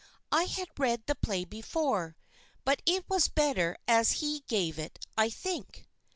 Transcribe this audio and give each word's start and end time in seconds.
I 0.31 0.45
had 0.45 0.79
read 0.79 1.05
the 1.05 1.13
play 1.13 1.45
before, 1.45 2.15
but 2.65 2.81
it 2.87 3.05
was 3.07 3.27
better 3.27 3.77
as 3.87 4.13
he 4.13 4.39
gave 4.47 4.79
it, 4.79 4.97
I 5.15 5.29
think. 5.29 5.85